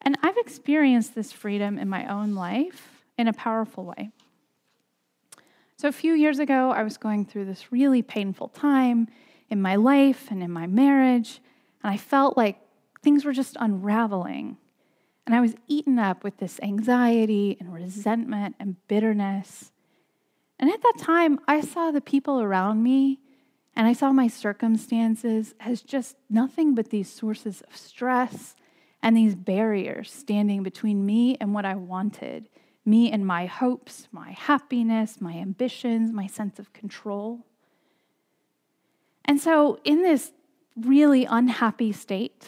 And 0.00 0.16
I've 0.22 0.38
experienced 0.38 1.14
this 1.14 1.32
freedom 1.32 1.78
in 1.78 1.88
my 1.88 2.06
own 2.06 2.34
life 2.34 3.04
in 3.18 3.28
a 3.28 3.32
powerful 3.34 3.84
way. 3.84 4.10
So, 5.76 5.88
a 5.88 5.92
few 5.92 6.14
years 6.14 6.38
ago, 6.38 6.70
I 6.70 6.82
was 6.82 6.96
going 6.96 7.26
through 7.26 7.44
this 7.44 7.70
really 7.70 8.00
painful 8.00 8.48
time 8.48 9.08
in 9.50 9.62
my 9.62 9.76
life 9.76 10.30
and 10.30 10.42
in 10.42 10.50
my 10.50 10.66
marriage, 10.66 11.40
and 11.82 11.92
I 11.92 11.96
felt 11.96 12.36
like 12.36 12.58
things 13.02 13.24
were 13.24 13.32
just 13.32 13.56
unraveling. 13.60 14.56
And 15.26 15.34
I 15.34 15.40
was 15.40 15.54
eaten 15.66 15.98
up 15.98 16.22
with 16.22 16.36
this 16.38 16.60
anxiety 16.62 17.56
and 17.58 17.72
resentment 17.72 18.56
and 18.60 18.76
bitterness. 18.86 19.72
And 20.58 20.70
at 20.70 20.82
that 20.82 20.98
time, 20.98 21.40
I 21.48 21.60
saw 21.60 21.90
the 21.90 22.00
people 22.00 22.40
around 22.40 22.82
me 22.82 23.18
and 23.74 23.86
I 23.86 23.92
saw 23.92 24.12
my 24.12 24.26
circumstances 24.26 25.54
as 25.60 25.82
just 25.82 26.16
nothing 26.30 26.74
but 26.74 26.90
these 26.90 27.12
sources 27.12 27.60
of 27.62 27.76
stress 27.76 28.56
and 29.02 29.16
these 29.16 29.34
barriers 29.34 30.10
standing 30.10 30.62
between 30.62 31.04
me 31.04 31.36
and 31.40 31.52
what 31.52 31.66
I 31.66 31.74
wanted 31.74 32.48
me 32.86 33.10
and 33.10 33.26
my 33.26 33.46
hopes, 33.46 34.06
my 34.12 34.30
happiness, 34.30 35.20
my 35.20 35.32
ambitions, 35.32 36.12
my 36.12 36.28
sense 36.28 36.60
of 36.60 36.72
control. 36.72 37.44
And 39.26 39.40
so, 39.40 39.78
in 39.84 40.02
this 40.02 40.32
really 40.76 41.24
unhappy 41.24 41.92
state, 41.92 42.44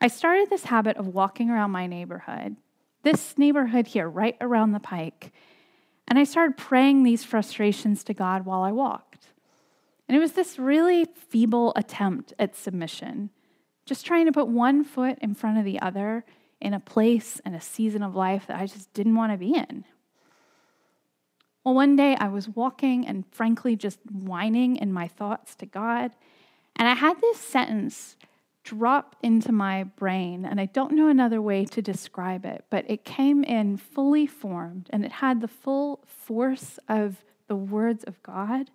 I 0.00 0.08
started 0.08 0.50
this 0.50 0.64
habit 0.64 0.96
of 0.96 1.06
walking 1.08 1.50
around 1.50 1.70
my 1.70 1.86
neighborhood, 1.86 2.56
this 3.02 3.38
neighborhood 3.38 3.86
here, 3.88 4.08
right 4.08 4.36
around 4.40 4.72
the 4.72 4.80
pike, 4.80 5.32
and 6.08 6.18
I 6.18 6.24
started 6.24 6.56
praying 6.56 7.02
these 7.02 7.24
frustrations 7.24 8.04
to 8.04 8.14
God 8.14 8.44
while 8.44 8.62
I 8.62 8.72
walked. 8.72 9.28
And 10.08 10.16
it 10.16 10.20
was 10.20 10.32
this 10.32 10.58
really 10.58 11.04
feeble 11.04 11.72
attempt 11.76 12.34
at 12.38 12.56
submission, 12.56 13.30
just 13.86 14.04
trying 14.04 14.26
to 14.26 14.32
put 14.32 14.48
one 14.48 14.84
foot 14.84 15.18
in 15.22 15.34
front 15.34 15.58
of 15.58 15.64
the 15.64 15.80
other 15.80 16.24
in 16.60 16.74
a 16.74 16.80
place 16.80 17.40
and 17.44 17.54
a 17.54 17.60
season 17.60 18.02
of 18.02 18.14
life 18.14 18.46
that 18.46 18.60
I 18.60 18.66
just 18.66 18.92
didn't 18.92 19.16
want 19.16 19.32
to 19.32 19.38
be 19.38 19.54
in. 19.54 19.84
Well, 21.64 21.74
one 21.74 21.96
day 21.96 22.16
I 22.16 22.28
was 22.28 22.48
walking 22.48 23.06
and 23.06 23.24
frankly 23.30 23.76
just 23.76 23.98
whining 24.10 24.76
in 24.76 24.92
my 24.92 25.06
thoughts 25.08 25.54
to 25.56 25.66
God, 25.66 26.12
and 26.76 26.88
I 26.88 26.94
had 26.94 27.20
this 27.20 27.38
sentence 27.38 28.16
drop 28.64 29.16
into 29.22 29.52
my 29.52 29.84
brain, 29.84 30.44
and 30.44 30.60
I 30.60 30.66
don't 30.66 30.92
know 30.92 31.08
another 31.08 31.42
way 31.42 31.64
to 31.66 31.82
describe 31.82 32.44
it, 32.44 32.64
but 32.70 32.84
it 32.88 33.04
came 33.04 33.44
in 33.44 33.76
fully 33.76 34.26
formed 34.26 34.88
and 34.90 35.04
it 35.04 35.12
had 35.12 35.40
the 35.40 35.48
full 35.48 36.00
force 36.06 36.78
of 36.88 37.24
the 37.48 37.56
words 37.56 38.04
of 38.04 38.22
God. 38.22 38.70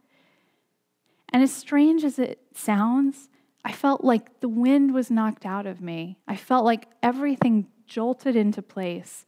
And 1.31 1.41
as 1.43 1.53
strange 1.53 2.03
as 2.03 2.19
it 2.19 2.39
sounds, 2.53 3.29
I 3.63 3.71
felt 3.71 4.03
like 4.03 4.39
the 4.39 4.49
wind 4.49 4.93
was 4.93 5.11
knocked 5.11 5.45
out 5.45 5.65
of 5.65 5.81
me. 5.81 6.17
I 6.27 6.35
felt 6.35 6.63
like 6.63 6.87
everything 7.01 7.67
jolted 7.85 8.35
into 8.35 8.61
place. 8.61 9.25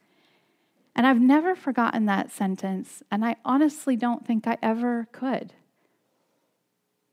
And 0.99 1.07
I've 1.07 1.21
never 1.21 1.55
forgotten 1.55 2.07
that 2.07 2.29
sentence, 2.29 3.03
and 3.09 3.23
I 3.23 3.37
honestly 3.45 3.95
don't 3.95 4.27
think 4.27 4.45
I 4.45 4.57
ever 4.61 5.07
could. 5.13 5.53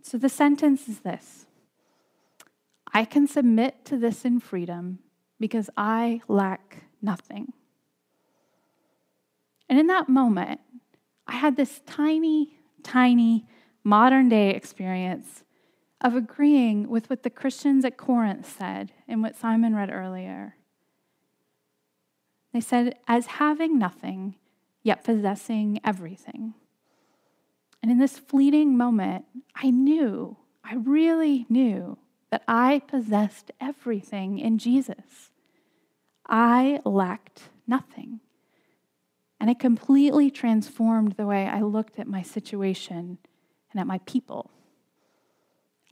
So 0.03 0.19
the 0.19 0.29
sentence 0.29 0.89
is 0.89 0.99
this 1.03 1.47
I 2.93 3.05
can 3.05 3.29
submit 3.29 3.85
to 3.85 3.97
this 3.97 4.25
in 4.25 4.41
freedom 4.41 4.99
because 5.39 5.71
I 5.77 6.21
lack 6.27 6.83
nothing. 7.01 7.53
And 9.69 9.79
in 9.79 9.87
that 9.87 10.09
moment, 10.09 10.61
I 11.29 11.35
had 11.35 11.57
this 11.57 11.81
tiny, 11.87 12.59
tiny 12.83 13.47
modern 13.85 14.29
day 14.29 14.51
experience 14.51 15.45
of 16.01 16.17
agreeing 16.17 16.89
with 16.89 17.09
what 17.09 17.23
the 17.23 17.31
Christians 17.31 17.85
at 17.85 17.97
Corinth 17.97 18.53
said 18.59 18.91
and 19.07 19.23
what 19.23 19.37
Simon 19.37 19.77
read 19.77 19.93
earlier. 19.93 20.57
They 22.57 22.63
said, 22.63 22.97
as 23.07 23.27
having 23.27 23.79
nothing, 23.79 24.35
yet 24.83 25.05
possessing 25.05 25.79
everything. 25.85 26.55
And 27.83 27.93
in 27.93 27.99
this 27.99 28.19
fleeting 28.19 28.79
moment, 28.79 29.27
I 29.55 29.69
knew, 29.69 30.39
I 30.65 30.77
really 30.77 31.45
knew 31.51 31.99
that 32.31 32.45
I 32.49 32.81
possessed 32.87 33.51
everything 33.61 34.39
in 34.39 34.57
Jesus. 34.57 35.33
I 36.27 36.81
lacked 36.87 37.51
nothing. 37.67 38.21
And 39.39 39.51
it 39.51 39.59
completely 39.59 40.31
transformed 40.31 41.13
the 41.19 41.27
way 41.27 41.47
I 41.47 41.61
looked 41.61 41.99
at 41.99 42.09
my 42.09 42.23
situation 42.23 43.19
and 43.71 43.81
at 43.83 43.87
my 43.87 43.99
people. 44.07 44.51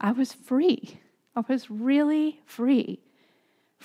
I 0.01 0.13
was 0.13 0.33
free. 0.33 0.99
I 1.35 1.43
was 1.47 1.69
really 1.69 2.41
free. 2.43 3.04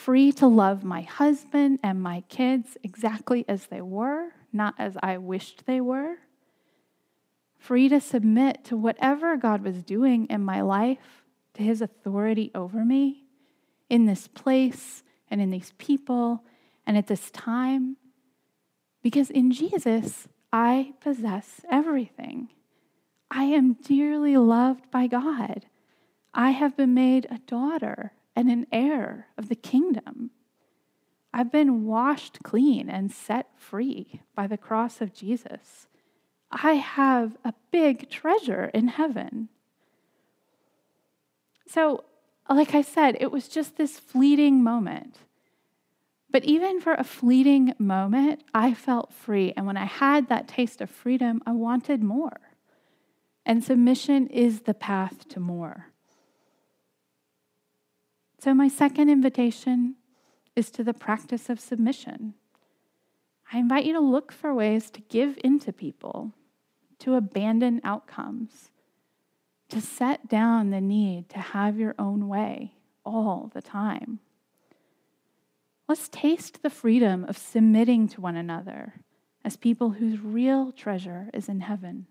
Free 0.00 0.32
to 0.32 0.46
love 0.46 0.82
my 0.82 1.02
husband 1.02 1.78
and 1.82 2.02
my 2.02 2.22
kids 2.30 2.78
exactly 2.82 3.44
as 3.46 3.66
they 3.66 3.82
were, 3.82 4.30
not 4.50 4.74
as 4.78 4.96
I 5.02 5.18
wished 5.18 5.66
they 5.66 5.82
were. 5.82 6.16
Free 7.58 7.86
to 7.90 8.00
submit 8.00 8.64
to 8.64 8.78
whatever 8.78 9.36
God 9.36 9.62
was 9.62 9.82
doing 9.82 10.26
in 10.30 10.42
my 10.42 10.62
life 10.62 11.26
to 11.52 11.62
his 11.62 11.82
authority 11.82 12.50
over 12.54 12.82
me 12.82 13.24
in 13.90 14.06
this 14.06 14.26
place 14.26 15.02
and 15.30 15.38
in 15.38 15.50
these 15.50 15.74
people 15.76 16.44
and 16.86 16.96
at 16.96 17.06
this 17.06 17.30
time. 17.30 17.98
Because 19.02 19.28
in 19.28 19.50
Jesus, 19.50 20.28
I 20.50 20.94
possess 21.02 21.60
everything. 21.70 22.48
I 23.30 23.44
am 23.44 23.74
dearly 23.74 24.38
loved 24.38 24.90
by 24.90 25.08
God. 25.08 25.66
I 26.32 26.52
have 26.52 26.74
been 26.74 26.94
made 26.94 27.26
a 27.30 27.38
daughter 27.46 28.14
and 28.34 28.50
an 28.50 28.66
heir 28.72 29.28
of 29.36 29.48
the 29.48 29.54
kingdom. 29.54 30.30
I've 31.32 31.52
been 31.52 31.84
washed 31.84 32.42
clean 32.42 32.88
and 32.88 33.12
set 33.12 33.48
free 33.56 34.20
by 34.34 34.46
the 34.46 34.58
cross 34.58 35.00
of 35.00 35.14
Jesus. 35.14 35.86
I 36.50 36.74
have 36.74 37.36
a 37.44 37.54
big 37.70 38.10
treasure 38.10 38.70
in 38.74 38.88
heaven. 38.88 39.48
So, 41.68 42.04
like 42.48 42.74
I 42.74 42.82
said, 42.82 43.16
it 43.20 43.30
was 43.30 43.46
just 43.46 43.76
this 43.76 43.98
fleeting 43.98 44.62
moment. 44.62 45.18
But 46.32 46.44
even 46.44 46.80
for 46.80 46.94
a 46.94 47.04
fleeting 47.04 47.74
moment, 47.78 48.42
I 48.54 48.74
felt 48.74 49.12
free. 49.12 49.52
And 49.56 49.66
when 49.66 49.76
I 49.76 49.84
had 49.84 50.28
that 50.28 50.48
taste 50.48 50.80
of 50.80 50.90
freedom, 50.90 51.42
I 51.46 51.52
wanted 51.52 52.02
more. 52.02 52.40
And 53.46 53.64
submission 53.64 54.26
is 54.28 54.62
the 54.62 54.74
path 54.74 55.28
to 55.28 55.40
more. 55.40 55.89
So, 58.40 58.54
my 58.54 58.68
second 58.68 59.10
invitation 59.10 59.96
is 60.56 60.70
to 60.70 60.82
the 60.82 60.94
practice 60.94 61.50
of 61.50 61.60
submission. 61.60 62.32
I 63.52 63.58
invite 63.58 63.84
you 63.84 63.92
to 63.92 64.00
look 64.00 64.32
for 64.32 64.54
ways 64.54 64.90
to 64.92 65.02
give 65.02 65.38
into 65.44 65.74
people, 65.74 66.32
to 67.00 67.16
abandon 67.16 67.82
outcomes, 67.84 68.70
to 69.68 69.82
set 69.82 70.26
down 70.26 70.70
the 70.70 70.80
need 70.80 71.28
to 71.28 71.38
have 71.38 71.78
your 71.78 71.94
own 71.98 72.28
way 72.28 72.72
all 73.04 73.50
the 73.52 73.60
time. 73.60 74.20
Let's 75.86 76.08
taste 76.08 76.62
the 76.62 76.70
freedom 76.70 77.26
of 77.26 77.36
submitting 77.36 78.08
to 78.08 78.22
one 78.22 78.36
another 78.36 78.94
as 79.44 79.58
people 79.58 79.90
whose 79.90 80.18
real 80.18 80.72
treasure 80.72 81.28
is 81.34 81.46
in 81.46 81.60
heaven. 81.60 82.06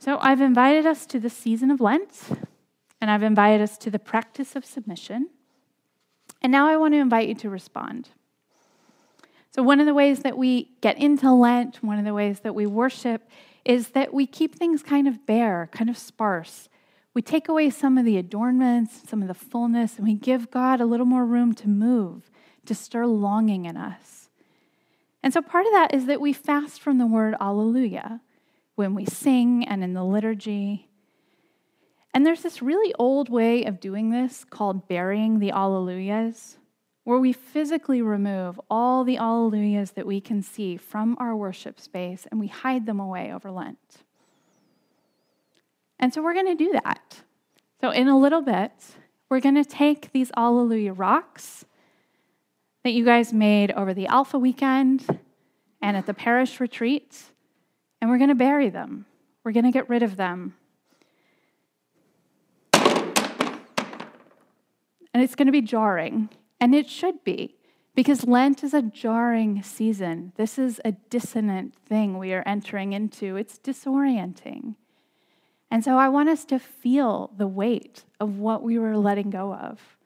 So, 0.00 0.18
I've 0.20 0.40
invited 0.40 0.86
us 0.86 1.06
to 1.06 1.20
the 1.20 1.30
season 1.30 1.70
of 1.70 1.80
Lent, 1.80 2.20
and 3.04 3.10
I've 3.10 3.22
invited 3.22 3.60
us 3.60 3.76
to 3.76 3.90
the 3.90 3.98
practice 3.98 4.56
of 4.56 4.64
submission. 4.64 5.28
And 6.40 6.50
now 6.50 6.66
I 6.66 6.78
want 6.78 6.94
to 6.94 6.98
invite 6.98 7.28
you 7.28 7.34
to 7.34 7.50
respond. 7.50 8.08
So, 9.50 9.62
one 9.62 9.78
of 9.78 9.84
the 9.84 9.92
ways 9.92 10.20
that 10.20 10.38
we 10.38 10.70
get 10.80 10.96
into 10.96 11.30
Lent, 11.30 11.82
one 11.82 11.98
of 11.98 12.06
the 12.06 12.14
ways 12.14 12.40
that 12.40 12.54
we 12.54 12.64
worship, 12.64 13.28
is 13.62 13.88
that 13.88 14.14
we 14.14 14.26
keep 14.26 14.54
things 14.54 14.82
kind 14.82 15.06
of 15.06 15.26
bare, 15.26 15.68
kind 15.70 15.90
of 15.90 15.98
sparse. 15.98 16.70
We 17.12 17.20
take 17.20 17.46
away 17.46 17.68
some 17.68 17.98
of 17.98 18.06
the 18.06 18.16
adornments, 18.16 19.06
some 19.06 19.20
of 19.20 19.28
the 19.28 19.34
fullness, 19.34 19.98
and 19.98 20.06
we 20.06 20.14
give 20.14 20.50
God 20.50 20.80
a 20.80 20.86
little 20.86 21.04
more 21.04 21.26
room 21.26 21.52
to 21.56 21.68
move, 21.68 22.30
to 22.64 22.74
stir 22.74 23.04
longing 23.04 23.66
in 23.66 23.76
us. 23.76 24.30
And 25.22 25.30
so, 25.30 25.42
part 25.42 25.66
of 25.66 25.72
that 25.72 25.92
is 25.92 26.06
that 26.06 26.22
we 26.22 26.32
fast 26.32 26.80
from 26.80 26.96
the 26.96 27.06
word 27.06 27.34
alleluia 27.38 28.22
when 28.76 28.94
we 28.94 29.04
sing 29.04 29.62
and 29.68 29.84
in 29.84 29.92
the 29.92 30.04
liturgy. 30.04 30.88
And 32.14 32.24
there's 32.24 32.42
this 32.42 32.62
really 32.62 32.94
old 32.96 33.28
way 33.28 33.64
of 33.64 33.80
doing 33.80 34.10
this 34.10 34.44
called 34.48 34.86
burying 34.86 35.40
the 35.40 35.50
Alleluias, 35.50 36.56
where 37.02 37.18
we 37.18 37.32
physically 37.32 38.00
remove 38.00 38.60
all 38.70 39.02
the 39.02 39.16
Alleluias 39.16 39.94
that 39.94 40.06
we 40.06 40.20
can 40.20 40.40
see 40.40 40.76
from 40.76 41.16
our 41.18 41.34
worship 41.34 41.80
space 41.80 42.26
and 42.30 42.38
we 42.38 42.46
hide 42.46 42.86
them 42.86 43.00
away 43.00 43.32
over 43.32 43.50
Lent. 43.50 44.04
And 45.98 46.14
so 46.14 46.22
we're 46.22 46.34
going 46.34 46.56
to 46.56 46.64
do 46.64 46.72
that. 46.72 47.22
So, 47.80 47.90
in 47.90 48.08
a 48.08 48.18
little 48.18 48.40
bit, 48.42 48.72
we're 49.28 49.40
going 49.40 49.56
to 49.56 49.64
take 49.64 50.12
these 50.12 50.30
Alleluia 50.36 50.92
rocks 50.92 51.64
that 52.84 52.92
you 52.92 53.04
guys 53.04 53.32
made 53.32 53.72
over 53.72 53.92
the 53.92 54.06
Alpha 54.06 54.38
weekend 54.38 55.04
and 55.82 55.96
at 55.96 56.06
the 56.06 56.14
parish 56.14 56.60
retreat, 56.60 57.22
and 58.00 58.08
we're 58.08 58.18
going 58.18 58.28
to 58.28 58.34
bury 58.34 58.70
them. 58.70 59.06
We're 59.42 59.52
going 59.52 59.64
to 59.64 59.70
get 59.70 59.88
rid 59.88 60.02
of 60.02 60.16
them 60.16 60.54
and 65.14 65.22
it's 65.22 65.36
going 65.36 65.46
to 65.46 65.52
be 65.52 65.62
jarring. 65.62 66.28
And 66.60 66.74
it 66.74 66.90
should 66.90 67.22
be, 67.24 67.56
because 67.94 68.26
Lent 68.26 68.64
is 68.64 68.74
a 68.74 68.82
jarring 68.82 69.62
season. 69.62 70.32
This 70.36 70.58
is 70.58 70.80
a 70.84 70.92
dissonant 70.92 71.74
thing 71.88 72.18
we 72.18 72.34
are 72.34 72.42
entering 72.44 72.92
into, 72.92 73.36
it's 73.36 73.58
disorienting. 73.58 74.74
And 75.70 75.84
so 75.84 75.96
I 75.96 76.08
want 76.08 76.28
us 76.28 76.44
to 76.46 76.58
feel 76.58 77.32
the 77.36 77.46
weight 77.46 78.04
of 78.20 78.38
what 78.38 78.62
we 78.62 78.78
were 78.78 78.96
letting 78.96 79.30
go 79.30 79.54
of. 79.54 79.96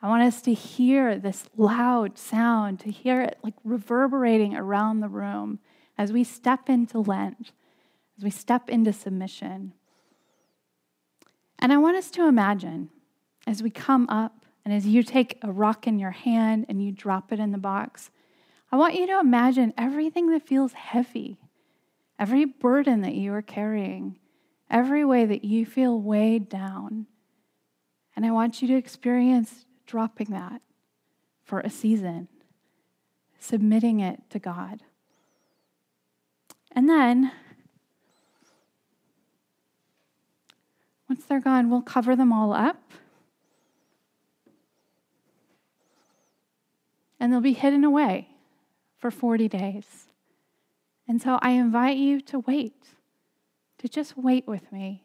I 0.00 0.08
want 0.08 0.22
us 0.22 0.40
to 0.42 0.54
hear 0.54 1.18
this 1.18 1.44
loud 1.56 2.18
sound, 2.18 2.80
to 2.80 2.90
hear 2.90 3.20
it 3.22 3.38
like 3.42 3.54
reverberating 3.64 4.54
around 4.54 5.00
the 5.00 5.08
room 5.08 5.58
as 5.96 6.12
we 6.12 6.22
step 6.22 6.68
into 6.68 7.00
Lent, 7.00 7.52
as 8.16 8.24
we 8.24 8.30
step 8.30 8.68
into 8.68 8.92
submission. 8.92 9.72
And 11.58 11.72
I 11.72 11.78
want 11.78 11.96
us 11.96 12.10
to 12.12 12.28
imagine 12.28 12.90
as 13.46 13.62
we 13.62 13.70
come 13.70 14.08
up 14.08 14.37
and 14.68 14.76
as 14.76 14.86
you 14.86 15.02
take 15.02 15.38
a 15.40 15.50
rock 15.50 15.86
in 15.86 15.98
your 15.98 16.10
hand 16.10 16.66
and 16.68 16.84
you 16.84 16.92
drop 16.92 17.32
it 17.32 17.40
in 17.40 17.52
the 17.52 17.56
box, 17.56 18.10
I 18.70 18.76
want 18.76 18.96
you 18.96 19.06
to 19.06 19.18
imagine 19.18 19.72
everything 19.78 20.30
that 20.30 20.46
feels 20.46 20.74
heavy, 20.74 21.38
every 22.18 22.44
burden 22.44 23.00
that 23.00 23.14
you 23.14 23.32
are 23.32 23.40
carrying, 23.40 24.18
every 24.70 25.06
way 25.06 25.24
that 25.24 25.42
you 25.42 25.64
feel 25.64 25.98
weighed 25.98 26.50
down. 26.50 27.06
And 28.14 28.26
I 28.26 28.30
want 28.30 28.60
you 28.60 28.68
to 28.68 28.76
experience 28.76 29.64
dropping 29.86 30.32
that 30.32 30.60
for 31.44 31.60
a 31.60 31.70
season, 31.70 32.28
submitting 33.38 34.00
it 34.00 34.20
to 34.28 34.38
God. 34.38 34.82
And 36.72 36.90
then, 36.90 37.32
once 41.08 41.24
they're 41.24 41.40
gone, 41.40 41.70
we'll 41.70 41.80
cover 41.80 42.14
them 42.14 42.34
all 42.34 42.52
up 42.52 42.92
and 47.18 47.32
they'll 47.32 47.40
be 47.40 47.52
hidden 47.52 47.84
away 47.84 48.28
for 48.96 49.10
40 49.10 49.48
days. 49.48 50.08
And 51.06 51.20
so 51.22 51.38
I 51.40 51.50
invite 51.50 51.96
you 51.96 52.20
to 52.22 52.40
wait, 52.40 52.88
to 53.78 53.88
just 53.88 54.16
wait 54.16 54.46
with 54.46 54.70
me 54.72 55.04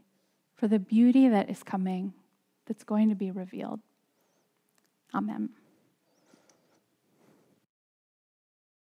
for 0.56 0.68
the 0.68 0.80
beauty 0.80 1.28
that 1.30 1.50
is 1.50 1.64
coming, 1.64 2.14
that's 2.66 2.84
going 2.84 3.10
to 3.10 3.16
be 3.16 3.32
revealed. 3.32 3.80
Amen. 5.14 5.50